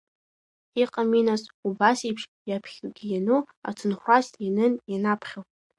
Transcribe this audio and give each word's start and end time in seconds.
Иҟами, 0.81 1.21
нас, 1.27 1.41
убасеиԥш 1.67 2.23
иаԥхьогьы 2.49 3.05
иану 3.09 3.41
ацынхәрас 3.69 4.27
ианым 4.45 4.73
ианаԥхьо. 4.91 5.41